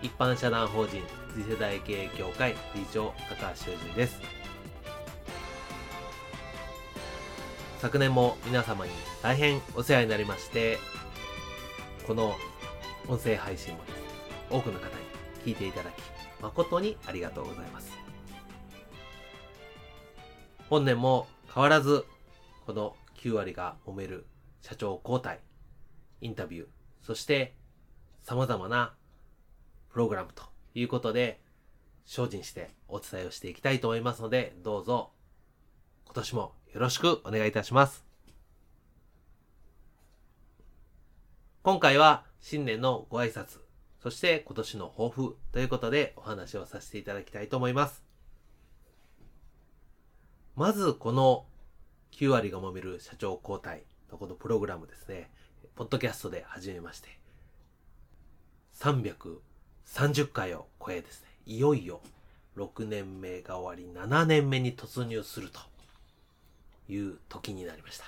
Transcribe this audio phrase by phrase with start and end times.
[0.00, 1.02] 一般社団法人
[1.34, 4.20] 次世代経営協会理事長高橋修人です。
[7.80, 8.92] 昨年も皆様に
[9.22, 10.78] 大変お世話になりまして
[12.08, 12.34] この
[13.06, 13.98] 音声配信もです
[14.50, 14.92] 多くの方に
[15.44, 15.94] 聞いていただき
[16.42, 17.92] 誠にありがとうございます。
[20.68, 22.04] 本年も変わらず
[22.66, 24.26] この9割が揉める
[24.60, 25.40] 社長交代
[26.20, 26.66] インタビュー
[27.02, 27.54] そして
[28.22, 28.92] 様々な
[29.90, 30.44] プログラムと
[30.74, 31.40] いうことで、
[32.04, 35.10] 精進してお伝えをしていきたいと思いますので、どうぞ
[36.06, 38.04] 今年もよろしくお願いいたします。
[41.62, 43.58] 今回は新年のご挨拶、
[44.02, 48.02] そして今年の抱負ということでお話をさせていただきたいと思います。
[50.56, 51.46] まずこの
[52.12, 55.30] 9割が揉める社長交代のこのプログラムですね、
[55.74, 57.20] ポッドキャストで始めまして、
[58.76, 59.40] 300
[59.94, 62.00] 30回を超えですね、いよいよ
[62.56, 65.60] 6年目が終わり7年目に突入すると
[66.92, 68.04] いう時になりました。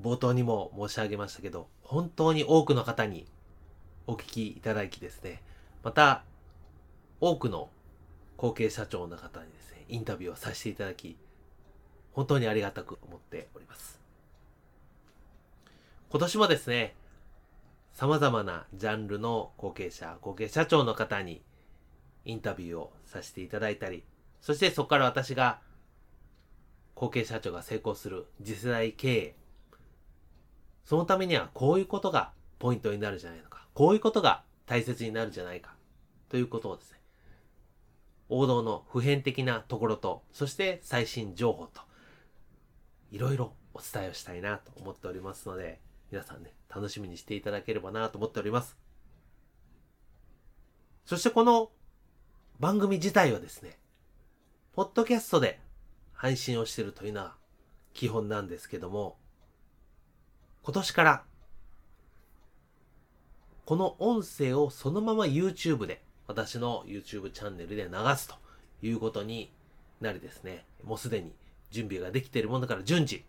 [0.00, 3.26] 冒頭にも申し上げましたけど、本当に多くの方に
[4.06, 5.42] お聞きいただきですね、
[5.82, 6.22] また
[7.20, 7.70] 多くの
[8.36, 11.16] 後継社長の方にですね、インタビューをさせていただき、
[12.12, 13.98] 本当にありがたく思っております。
[16.10, 16.94] 今年もですね、
[17.96, 21.40] 様々なジャンルの後継者、後継社長の方に
[22.26, 24.04] インタビューをさせていただいたり、
[24.42, 25.60] そしてそこから私が
[26.94, 29.34] 後継社長が成功する次世代経営。
[30.84, 33.66] そのためにはこういうことがポイントになるじゃないのか。
[33.72, 35.74] こういうことが大切になるじゃないか。
[36.28, 37.00] ということをですね。
[38.28, 41.80] 王道の普遍的なところと、そして最新情報と、
[43.10, 45.80] いろいろお伝えをしたいなと思っておりますので、
[46.10, 48.76] 皆さんね、楽しみにしていただければなと思っております。
[51.04, 51.70] そしてこの
[52.60, 53.78] 番組自体はですね、
[54.72, 55.58] ポッドキャストで
[56.12, 57.34] 配信をしているというのは
[57.92, 59.16] 基本なんですけども、
[60.62, 61.24] 今年から
[63.64, 68.34] この音声をそのまま YouTube で、私の YouTube チャンネルで流すと
[68.80, 69.52] いうことに
[70.00, 71.32] なりですね、もうすでに
[71.70, 73.24] 準備ができているものから順次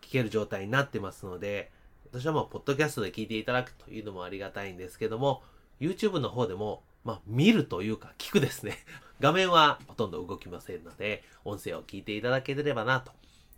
[0.00, 1.70] 聞ける状態になってますので、
[2.12, 5.42] 私はまあ、ポッドキャストで聞いていただくというのもありがたいんですけども、
[5.80, 8.78] YouTube の方でも、まあ、見るというか、聞くですね。
[9.20, 13.12] 画面はほとんど動きませんので、音声を聞いていただければなと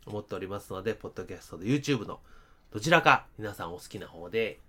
[0.06, 2.20] 思っておりますので、ポッドキャストで YouTube の
[2.70, 4.60] どちらか皆さんお好きな方で、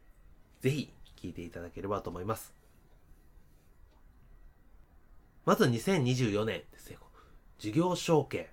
[0.61, 2.53] ぜひ聞いていただければと思います。
[5.45, 6.97] まず2024年ですね、
[7.57, 8.51] 事業承継、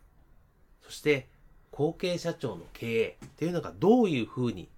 [0.83, 1.29] そして
[1.71, 4.69] 後継社長の経営っていうのがどういうふうに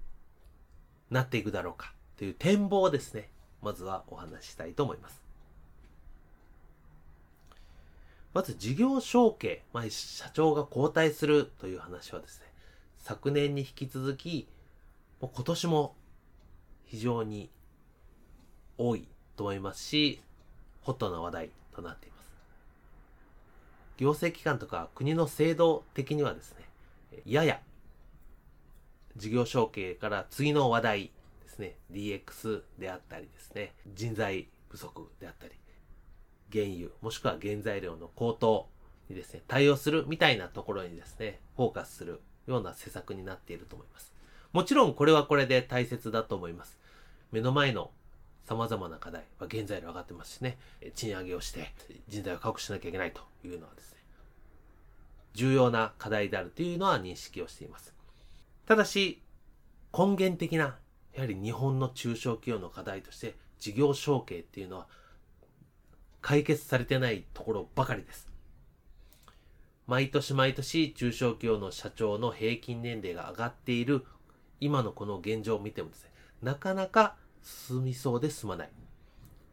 [1.10, 3.28] なっていくだろうかという展望をですね、
[3.62, 5.20] まずはお話ししたいと思います。
[8.34, 12.46] まず事業承継、まあ、社長が交代するという話はですね、
[12.98, 14.46] 昨年に引き続き、
[15.20, 15.94] もう今年も
[16.86, 17.50] 非常に
[18.76, 20.20] 多いと思いますし、
[20.82, 22.30] ホットな話題となっています。
[23.96, 27.60] 行政機関とか国の制度的にはですね、やや
[29.18, 31.10] 事業承継から次の話題
[31.42, 35.52] ですね、DX であったりですね、人材不足であったり、
[36.50, 38.68] 原油、もしくは原材料の高騰
[39.10, 44.14] にですね、対応するみたいなところにですね、フォーカスするような施策になっていると思います。
[44.52, 46.78] もちろんこれはこれで大切だと思います。
[47.32, 47.90] 目の前の
[48.46, 50.58] 様々な課題は原材料上がってますしね、
[50.94, 51.72] 賃上げをして
[52.08, 53.98] 人材を確保しなきゃいけないというのはですね、
[55.34, 57.97] 重要な課題であるというのは認識をしています。
[58.68, 59.22] ただし、
[59.96, 60.76] 根源的な、
[61.14, 64.88] やはり日本の中小企業の課題として、事業承継っていうのは、
[66.20, 68.28] 解決されてないところばかりです。
[69.86, 74.04] 毎年毎年中小企業の社長の平均年齢が上がっている
[74.60, 76.10] 今のこの現状を見てもですね、
[76.42, 78.70] なかなか進みそうで進まない。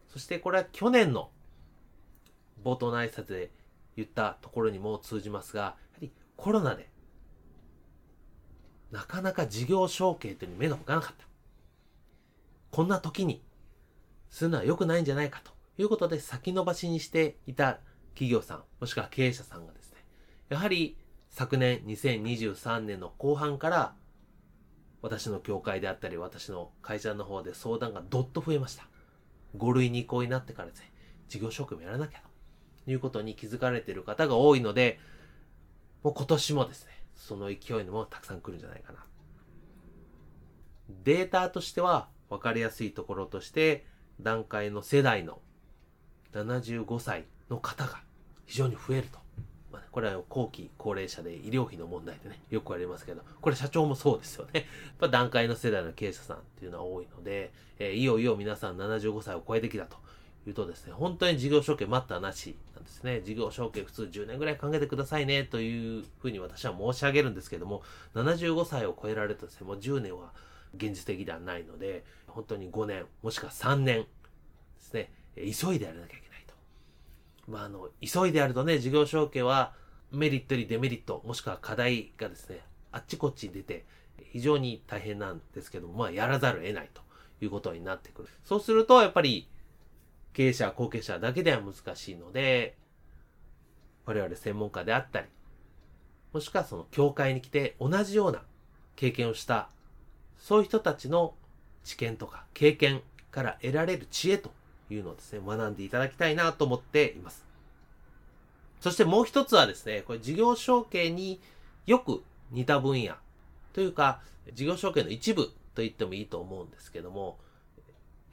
[0.10, 1.30] そしてこれは去年の
[2.66, 3.50] 冒頭の挨拶で
[3.96, 6.90] 言ったところにも通じますが、やはりコロナで
[8.92, 11.26] なかなか事業承継というに目が向かなかった。
[12.72, 13.42] こんな時に
[14.30, 17.80] するのは良くないんじゃないかということで先延ばしにしていた
[18.14, 19.98] 企業さん、もしくは経営者さんがですね、
[20.50, 20.98] やはり
[21.30, 23.96] 昨年2023年の後半から
[25.02, 28.88] 私の協会であったり私の会社の方で相談がどっと増えました。
[29.58, 30.92] 5類2項になってからですね、
[31.30, 32.22] 事業承継もやらなきゃ
[32.86, 35.00] ということに気づかれている方が多いので、
[36.04, 39.00] もう今年もですね、その勢いのもたくさん来るんじゃないかな。
[41.04, 43.86] データとしては分かりやすいところとして、
[44.22, 45.40] 段階の世代の
[46.34, 48.02] 75歳の方が
[48.46, 49.20] 非常に増えると。
[49.72, 54.68] ま、これは後期高齢者で医療費の問題でね、よくありますけど、これ社長もそうですよね。
[55.02, 59.98] やっ段階の世代の経営者さんっていうのは多いので、えー、いよいよ皆さん75歳を超えてきたと
[60.48, 63.22] いうとですね、本当に事業承継待ったなしなんですね。
[63.22, 67.82] 事業承継普通10年ぐらい考えてくださいねというふうに私は申し上げるんですけども、
[68.14, 70.32] 75歳を超えられるとですね、もう10年は
[70.76, 74.08] 現実的ではないので、本当に5年、もしくは3年で
[74.80, 76.54] すね、急いでやらなきゃいけないと。
[77.48, 79.74] まあ、あの、急いでやるとね、事業承継は
[80.12, 83.86] メリットよりデメリット、もしくは課題がですね、あっちこっちに出て、
[84.32, 87.02] 非常に大変なんですけども、まあ、やらざるを得ないと
[87.42, 88.30] いうことになってくる。
[88.44, 89.48] そうすると、やっぱり、
[90.36, 92.76] 経営者、後継者だけでは難しいので、
[94.06, 95.28] 我々専門家であったり、
[96.34, 98.42] もしくはその教会に来て同じような
[98.98, 99.70] 経験をした
[100.38, 101.34] そういう人たちの
[101.86, 103.02] 知見とか経験
[103.32, 104.52] から得られる知恵と
[104.90, 107.46] いうのをですね、学んでいただきたいなと思っています。
[108.82, 111.40] そしてもう一つはですね、これ事業承継に
[111.86, 113.16] よく似た分野
[113.74, 114.22] というか、
[114.54, 117.40] 事業承継の一部と言ってもいいと思うんですけども、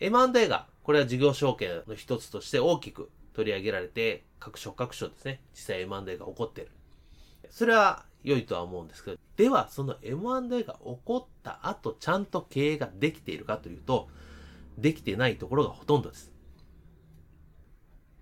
[0.01, 6.71] M&A が、これは事業承継の一つとして大きく取り上げられて、各所各所ですね、実際 M&A が起こってる。
[7.51, 14.09] それは良いとは思うんですけど、では、その M&A が起こった後、ちゃんと経営ができているかというと、
[14.79, 16.33] できてないところがほとんどです。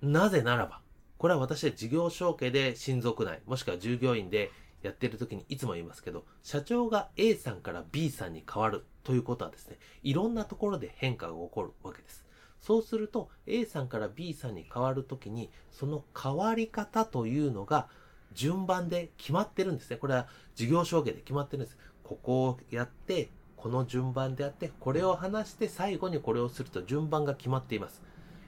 [0.03, 0.81] なぜならば、
[1.19, 4.51] これは私は事業承継で親族内、もしくは従業員で
[4.83, 12.25] やってる時にいつも言いますけど、社長が A さんから B さんに変わるということはですね、いろんなところで変化が起こるわけです。
[12.61, 17.89] そうすると A さんから B さんに変わるときに、その変わり方というのが
[18.33, 19.97] 順番で決まってるんですね。
[19.97, 21.79] これは事業承継で決まってるんです。
[22.05, 28.03] ここをやって、この順番でやって、これを話して最後にこれをすると順番が決まっています。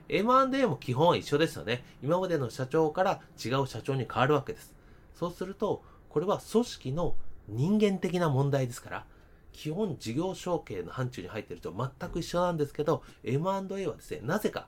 [0.09, 1.85] M&A も基本は一緒ですよね。
[2.03, 4.75] 今までの社長から違う社長に変わるわけです。
[5.15, 7.15] そうすると、これは組織の
[7.49, 9.07] 人間的な問題ですから、
[9.53, 14.67] 基本事業承継の範疇に入っていると全く一緒なんですけど、M&A はですね、なぜか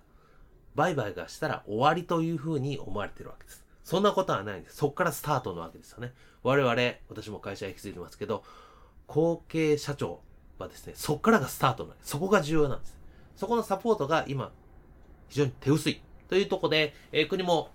[0.74, 3.64] 売買がしたら終わりというふうに思われているわけです。
[3.84, 4.76] そんなことはないんです。
[4.76, 6.12] そこからスタートなわけですよね。
[6.42, 6.74] 我々、
[7.08, 8.42] 私も会社引き継いでますけど、
[9.06, 10.20] 後継社長
[10.58, 12.10] はですね、そこからがスタートなんです。
[12.10, 12.98] そこが重要なんです。
[13.36, 14.52] そこのサポートが今、
[15.28, 16.00] 非常に手薄い。
[16.28, 17.70] というとこで、えー、国も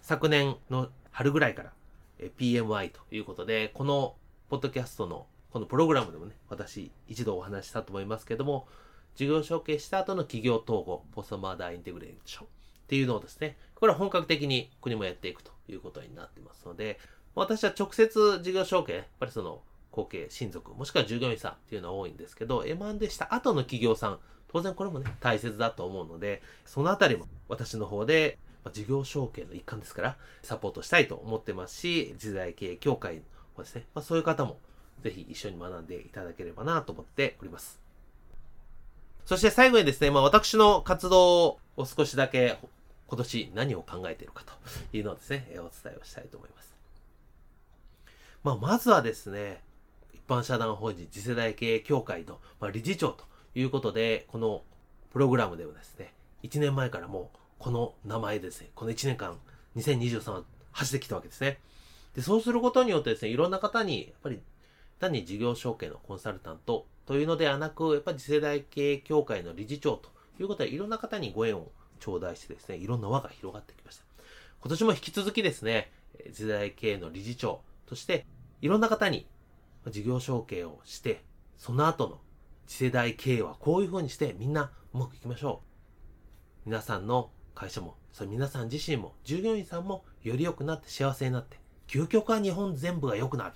[0.00, 1.72] 昨年の春ぐらいから、
[2.18, 4.14] えー、PMI ということで、この
[4.48, 8.66] ポッドキャストのこのプログラムでもね、私一度お話したと思いますけども、
[9.14, 12.48] 事業承継した後の企業統合、ポストマーダーインテグレーションっ
[12.88, 16.98] ていうのをですね、これは本格的に国もやっていくということになってますので、
[17.36, 24.18] 私は直接事業承継、やっぱりその後継、親族、もしくは従業員さんっていうのは多いんですけど、M&A した後の企業さん、
[24.48, 33.22] 当然これもね、大切だと思うので、そのあたりも私の方で、ま事業承継の一環ですから、サポートしたいと思ってますし、時代経営協会
[33.56, 34.58] もですね、まあ、そういう方も
[35.04, 37.78] ぜひ一緒に学んでいただければなと思っております。
[39.26, 42.58] そして最後にですね、まあ私の活動を少しだけ
[43.06, 46.74] 今年何を考えているかというのをですね、お伝えをしたいと思います。
[48.42, 49.62] まあ、まずはですね、
[50.14, 54.62] 一般社団法人次世代経営協会の、ま理事長ということで、この
[55.12, 59.38] プログラムではですね、1年前からもうこの名前ですね、この1年間、
[59.76, 60.42] 2023は
[60.72, 61.58] 走ってきたわけですね。
[62.14, 64.40] で、そうすることによってですね、いろんな方に、やっぱり
[64.98, 70.10] 単に事業承継のコンサルタントというのではなく、やっぱり次世代経営協会の理事長と
[70.40, 71.70] いうことで、いろんな方にご縁を
[72.00, 74.04] 頂戴してですね、いろんな輪が広がってきました。
[74.60, 75.92] 今年も引き続きですね、
[76.32, 78.26] 時代経営の理事長として、
[78.62, 79.26] いろんな方に
[79.90, 81.22] 事業承継をして、
[81.56, 82.20] その後の
[82.66, 85.62] 次世代経営はこういう風にしてみんなうまくいきましょ
[86.64, 86.68] う。
[86.68, 93.54] 皆さんの会社も、それ皆さん自身も、従業員さんもより良くなって幸せになって、究極は日本全部が良くなる。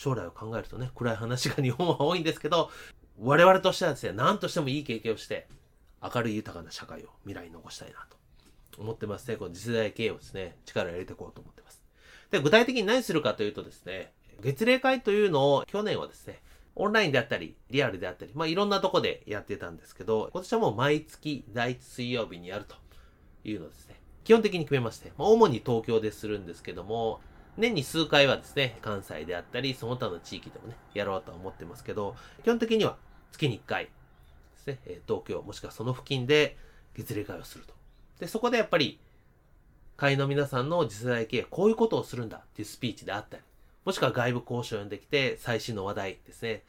[0.00, 2.70] 将来を考えるとね、暗い話が日本は多いんですけど、
[3.18, 5.46] 我々としてはですね、何としてもいい経験をして、
[6.02, 8.06] 明るい豊かな社会を未来に残したいな
[8.70, 9.36] と思ってますね。
[9.36, 11.82] この次世代経営をですね、力を入れていこうと思ってます。
[12.30, 16.40] で、具体的に何するかというとですね、月例会というのを去年はですね、
[16.76, 22.74] オンラインであったり、リアルであったり、まあ、いろんなとこでやってたんですけど、今年はもう毎月第1水曜日にやると
[23.44, 24.00] いうのですね。
[24.24, 27.20] 基本的に決めまして、まあ、主に東京でするんですけども、
[27.56, 32.96] 年に数回はですね、関西であったり、その他の地域でもね、やろうとは思ってますけど、基本的には
[33.32, 33.90] 月に1回で
[34.58, 36.56] すね、東京、もしくはその付近で
[36.94, 37.74] 月例会をすると。
[38.18, 39.00] で、そこでやっぱり、
[39.96, 43.42] 会員の皆さんの次世代経営、こういうことをするんだっていうスピーチであったり、
[43.84, 46.62] もしくは外部交渉を呼んできて、最新の話題ですね。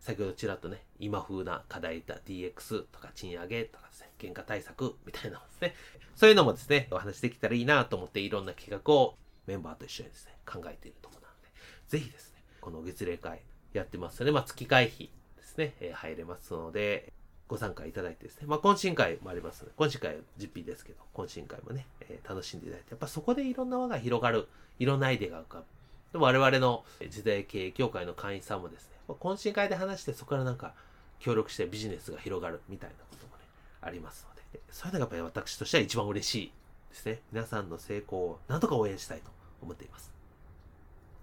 [0.00, 5.74] 先ほどちらっとね、今風な課題だ DX とか賃上げとかですね、原価対策みたいなのですね。
[6.14, 11.48] そういうのもですね、お話できたらいいなと思っていろんな企画をメンバーと一緒にですね、考えているところなので、
[11.88, 13.40] ぜひですね、この月例会
[13.72, 17.12] やってますので、まあ月会費ですね、えー、入れますので、
[17.46, 24.48] ご参加いただいてですね、まあ懇親会もありますので、懇親会は実費ですけど、懇親会もね、えー、楽しんでいただいて、やっぱそこでいろんな輪が広がる、
[24.78, 25.64] いろんなアイデアが浮かぶ。
[26.12, 30.72] でも我々の時代経営協会の会員さんもですね、ま懇親会で話してそこからなんか
[31.18, 33.42] 協力してビジネスが広がるみたいなこともね、
[33.80, 36.52] ありますので、そういうのがやっぱり私としては一番嬉しい
[36.94, 37.20] ですね。
[37.32, 40.12] 皆さんの成功をなんとか応援したいと思っています。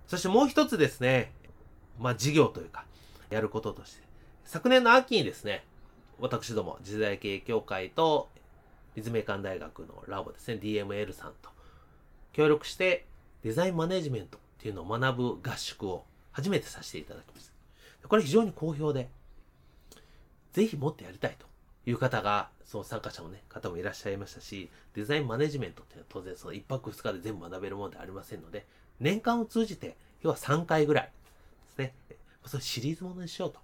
[0.08, 1.32] そしてもう一つですね、
[1.98, 2.86] まあ事業というか、
[3.30, 4.04] やることとして、
[4.44, 5.64] 昨年の秋にですね、
[6.20, 8.30] 私ども、時代経営協会と
[8.96, 11.50] 立命館大学のラボですね、DML さんと
[12.34, 13.06] 協力して
[13.44, 17.54] デザインマネジメントっていうのを学ぶ合宿を初めてさせていただきます。
[18.08, 19.10] これ非常に好評で、
[20.52, 21.46] ぜひもっとやりたいと
[21.86, 28.66] いう方が、その参加者のね、方もいらっしゃいましたし、デザインマネジメントっていうのは当然その1泊2日で全部学べるものではありませんので、
[29.02, 31.12] 年間を通じて、要は3回ぐらいで
[31.76, 31.94] すね、
[32.46, 33.60] それシリーズものにしようと。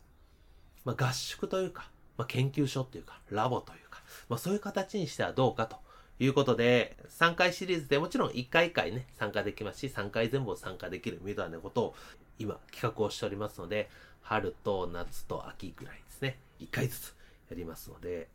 [0.84, 5.78] まあ、合宿というか、まあ、研究所というか、ラボというか、まあ、そういう形にしてはどうかと
[6.20, 11.96] いうことで、3回シリーズでもちろん1回1回ね、参加できますし、3回全部参加できるみたいなことを
[12.40, 13.90] 今企画をしておりますので、
[14.22, 17.16] 春と夏と秋ぐらいですね、1回ずつ
[17.50, 18.28] やりますので、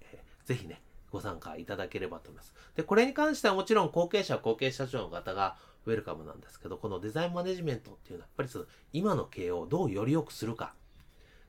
[0.45, 0.81] ぜひね、
[1.11, 2.55] ご参加いただければと思います。
[2.75, 5.57] で、これに関してはもちろん後継者、後継社長の方が
[5.87, 10.75] ウェルカムなんですけど、このデザインマネジメントっていうのは、やっぱりその今の経営をどうより良くするか、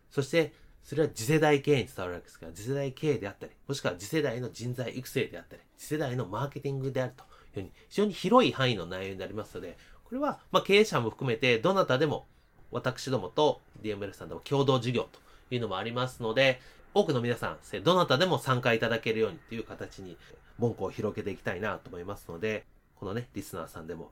[0.09, 12.27] そしてそれは次世代経営に伝わるわけですから、次世代経営であったり、もしくは次世代の人材育成であったり、次世代のマーケティングであるというふうに、非常に広い範囲の内容になりますので、これは、ま経営者も含めて、どなたでも、
[12.71, 15.19] 私どもと DML さんでも共同事業と
[15.55, 16.59] いうのもありますので、
[16.93, 20.17] 多くの皆さん、どなたでも参加いただけるようにという形に、
[20.57, 24.11] 門戸を広げていきたいなと思いますので、このね、リスナーさんでも、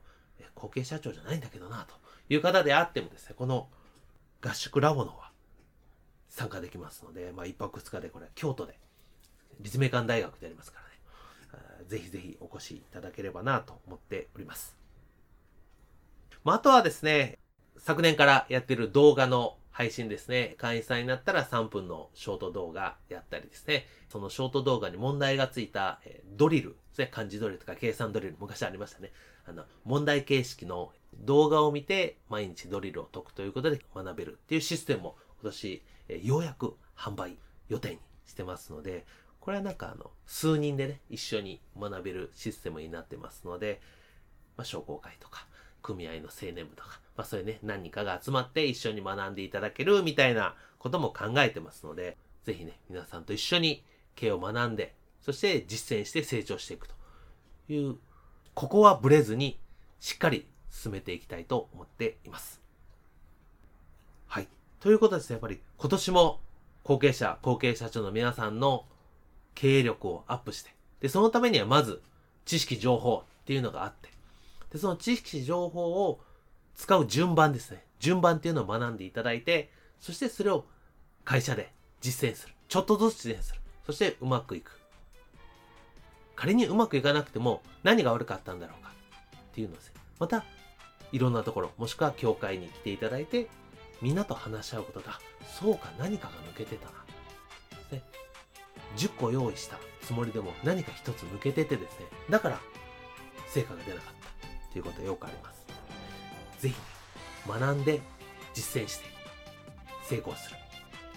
[0.54, 1.94] 後継社長じゃないんだけどな、と
[2.28, 3.68] いう方であってもですね、この
[4.40, 5.30] 合宿ラボのは、
[6.28, 8.78] 参加できますので、まあ、1泊2日でこれ、京都で、
[9.60, 14.76] 立命館大学でありますからね、ぜひぜひお越しいただければなと思っております。
[16.42, 17.38] まあ、あとはですね、
[17.78, 20.54] 昨年からやってる動画の配信ですね。
[20.58, 23.86] 会員さんになったら3分のショート動画やったりですね。
[24.08, 27.08] そのショート動画に問題がついた、えドリルですね。
[27.10, 29.12] 漢字ドリルとか計算ドリル、昔ありましたね。
[29.46, 37.36] あの、問題形式の動画を見て毎日ドリルを解くということで学べるっていうシステムを今年えようやく販売
[37.68, 39.06] 予定にしてますので、
[39.40, 43.80] これはなんかあの、数人でね、一緒に学べるシステムになってますので、
[44.56, 45.46] まあ、商工会とか、
[45.82, 56.94] 組合の青年部とか、まあ、そういうね、何人かが集まって一緒に学んでいただけるみたいなことも考えてますので、ぜひね、皆さんと一緒に経営を学んで、そして実践して成長していくと
[57.68, 57.96] いう、
[58.54, 59.60] ここはブレずに
[60.00, 62.60] しっかり進めていきたいと思っています。
[64.26, 64.48] はい。
[64.80, 66.40] ということですね、やっぱり今年も
[66.82, 68.86] 後継者、後継社長の皆さんの
[69.54, 72.02] 経営力をアップして、で、そのためにはまず
[72.44, 74.08] 知識情報っていうのがあって、
[74.70, 76.20] で、その知識情報を
[76.74, 77.84] 使う順番ですね。
[77.98, 80.66] 順番っていうのを学んでいただいて、そしてそれを
[81.24, 82.54] 会社で実践する。
[82.68, 83.60] ちょっとずつ実践する。
[83.86, 84.80] そしてうまくいく。
[86.34, 88.90] 仮にうまくいかなくても何が悪かったんだろうか
[89.36, 89.94] っていうのですね。
[90.18, 90.44] また、
[91.12, 93.48] いろんなところ、もしくは教会に来ていただいて、
[94.00, 95.20] みんなと話し合うことだ。
[95.60, 96.92] そうか、何かが抜けてたな。
[97.92, 98.02] ね、
[98.96, 102.06] 10個用意したつもりでも何か1つ抜けててですね。
[102.30, 102.60] だから、
[103.48, 105.61] 成果が出なかったっていうことはよくあります。
[106.62, 106.74] ぜひ、
[107.48, 108.00] 学んで
[108.54, 109.04] 実践して
[110.04, 110.56] 成功する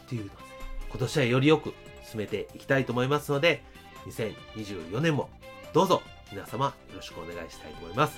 [0.01, 0.45] っていうのをですね、
[0.89, 1.73] 今年はよりよく
[2.09, 3.63] 進めていきたいと思いますので、
[4.07, 5.29] 2024年も
[5.71, 8.17] どうぞ皆様よろしくお願いしたいと思います。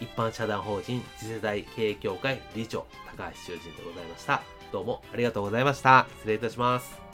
[0.00, 4.42] 一般社団法人次世代経営協会理事長高橋修人でございました。
[4.72, 6.06] どうもありがとうございました。
[6.18, 7.05] 失礼いたします。